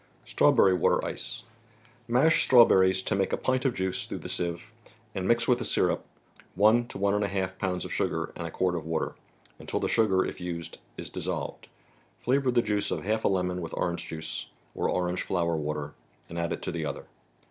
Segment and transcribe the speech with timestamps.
[0.35, 1.43] Plater 9!ce.
[2.07, 4.73] Mash Straw; ber nes to make a pint of juice through a sieve,
[5.13, 6.07] and mix with a syrup
[6.55, 9.13] (one to one and a half pounds of sugar and a quart of water),
[9.59, 11.67] until the sugar, if used, is dissolved.
[12.17, 15.93] Flavor the juice of half a lemon with orange juice, or orange flower water,
[16.29, 17.05] and add it to the other.